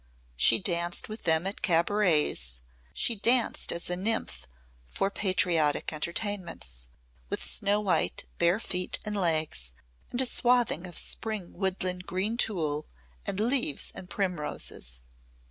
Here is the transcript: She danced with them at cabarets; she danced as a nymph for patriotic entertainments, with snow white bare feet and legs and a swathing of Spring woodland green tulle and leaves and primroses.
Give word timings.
She 0.35 0.57
danced 0.57 1.09
with 1.09 1.25
them 1.25 1.45
at 1.45 1.61
cabarets; 1.61 2.59
she 2.91 3.15
danced 3.15 3.71
as 3.71 3.87
a 3.87 3.95
nymph 3.95 4.47
for 4.87 5.11
patriotic 5.11 5.93
entertainments, 5.93 6.87
with 7.29 7.43
snow 7.43 7.81
white 7.81 8.25
bare 8.39 8.59
feet 8.59 8.97
and 9.05 9.15
legs 9.15 9.73
and 10.09 10.19
a 10.19 10.25
swathing 10.25 10.87
of 10.87 10.97
Spring 10.97 11.53
woodland 11.53 12.07
green 12.07 12.35
tulle 12.35 12.87
and 13.27 13.39
leaves 13.39 13.91
and 13.93 14.09
primroses. 14.09 15.01